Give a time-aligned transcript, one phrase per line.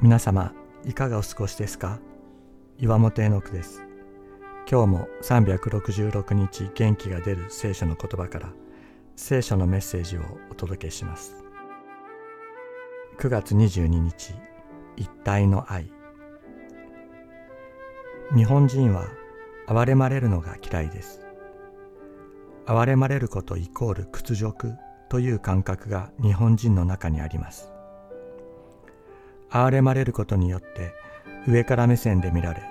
[0.00, 0.52] 皆様
[0.84, 2.00] いかがお過ごしですか？
[2.78, 3.84] 岩本絵の句です。
[4.68, 8.52] 今日も366日元気が出る聖書の言葉から
[9.14, 11.44] 聖書のメッセージをお届けします。
[13.18, 14.34] 9月22日
[14.96, 15.92] 一体の愛。
[18.34, 19.06] 日本人は
[19.68, 21.20] 憐れまれるのが嫌いです。
[22.66, 24.72] 憐れまれることイコール屈辱。
[25.12, 27.70] という感覚が日本人の中にあります。
[29.50, 30.94] 憐れまれることによって
[31.46, 32.62] 上から目線で見られ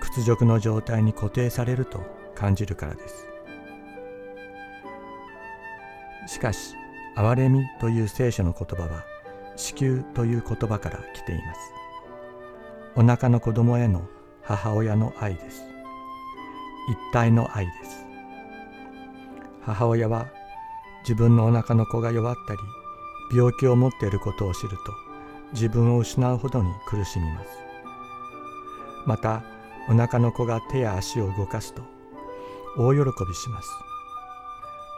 [0.00, 2.00] 屈辱の状態に固定されると
[2.34, 3.28] 感じるからです。
[6.26, 6.74] しかし
[7.16, 9.04] 憐れみという聖書の言葉は
[9.54, 11.60] 子宮という言葉から来ています。
[12.96, 14.08] お腹の子供への
[14.42, 15.62] 母親の愛です。
[16.90, 18.04] 一体の愛です。
[19.62, 20.26] 母親は
[21.02, 22.60] 自分のお腹の子が弱ったり
[23.32, 24.76] 病気を持っていることを知ると
[25.52, 27.48] 自分を失うほどに苦しみます。
[29.06, 29.42] また
[29.88, 31.82] お腹の子が手や足を動かすと
[32.76, 33.68] 大喜びします。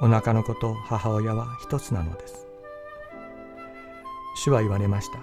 [0.00, 2.46] お腹の子と母親は一つなのです。
[4.34, 5.18] 主は言われました。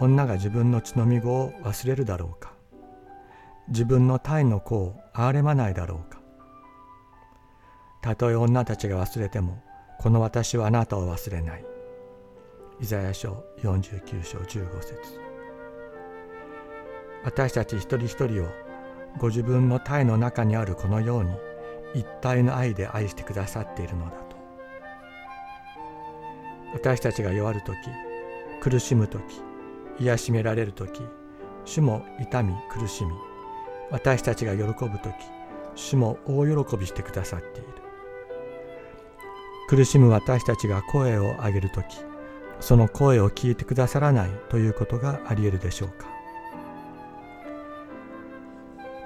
[0.00, 2.52] 女が自分の血のみ子を忘れるだろうか。
[3.68, 6.17] 自分の胎の子を憐れまないだろうか。
[8.08, 9.62] たとえ女たちが忘れても
[9.98, 11.64] この私はあなたを忘れない。
[12.80, 15.20] イザヤ書49章15節。
[17.22, 18.46] 私たち一人一人を
[19.18, 21.30] ご自分の体の中にあるこのように
[21.92, 24.36] 一体の愛で愛してくださっているのだと。
[26.72, 27.76] 私たちが弱る時
[28.62, 29.22] 苦しむ時
[29.98, 31.02] 癒しめられる時
[31.66, 33.12] 主も痛み苦しみ
[33.90, 35.12] 私たちが喜ぶ時
[35.74, 37.87] 主も大喜びしてくださっている。
[39.68, 41.84] 苦しむ私たちが声を上げる時
[42.58, 46.08] その声を聞いてくださらないということがあり得るでしょうか。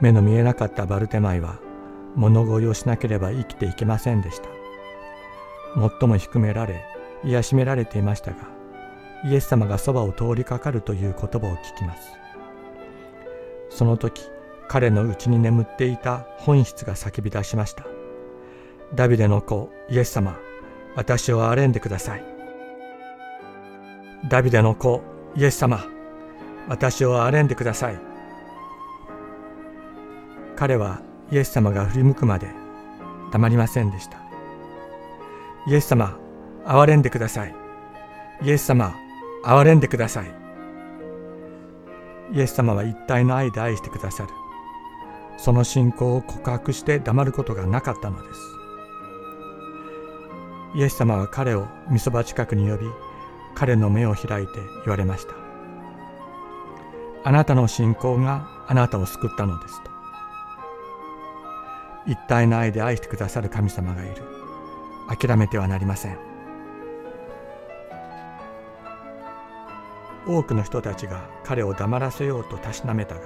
[0.00, 1.58] 目の見えなかったバルテマイは
[2.14, 4.48] 物乞いをしなければ生きていけませんでした。
[5.98, 6.84] 最も低められ
[7.24, 8.36] 癒しめられていましたが
[9.24, 12.12] イエス様がそばを通りかかるという言葉を聞きます。
[13.68, 14.22] その時
[14.68, 17.84] 彼のうちに眠っていた本質が叫び出しました。
[18.94, 20.38] ダビデの子イエス様
[20.94, 22.24] 私を憐れんでください。
[24.28, 25.02] ダビデの子
[25.34, 25.84] イエス様
[26.68, 27.98] 私を憐れんでください。
[30.56, 32.48] 彼はイエス様が振り向くまで
[33.32, 34.18] 黙りませんでした。
[35.66, 36.18] イエス様
[36.64, 37.54] 憐れんでください。
[38.42, 38.94] イエス様
[39.44, 40.30] 憐れんでください。
[42.32, 44.28] イエス様は一体の愛で愛してくださる。
[45.36, 48.61] その信仰を告白して黙ることがなかったのです。
[50.74, 52.86] イエス様は彼をみそば近くに呼び
[53.54, 54.52] 彼の目を開いて
[54.84, 55.34] 言われました。
[57.24, 59.90] あなたの信仰があなたを救ったのですと。
[62.06, 64.22] 一体の愛で愛してくださる神様がいる。
[65.08, 66.32] 諦めてはなりません。
[70.26, 73.22] 多くの人たちが彼を黙らせようとたしなめたが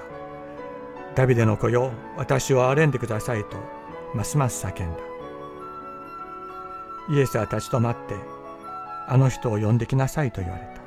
[1.14, 3.58] ダビデの子よ私を憐れんでくださいと
[4.14, 5.15] ますます叫んだ。
[7.08, 8.14] イエスは立ち止まって
[9.08, 10.82] あの人を呼んできなさいと言われた。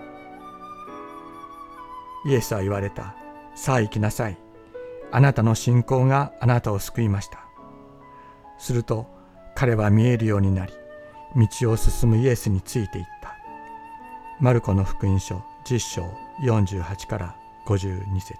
[2.29, 3.15] イエスは言われた。
[3.55, 4.37] さあ行きなさい。
[5.11, 7.39] あなたの信仰があなたを救いました。
[8.57, 9.07] すると
[9.55, 10.73] 彼は見えるようになり、
[11.35, 13.35] 道を進むイエスについていった。
[14.39, 18.37] マルコの福音書10章48から52節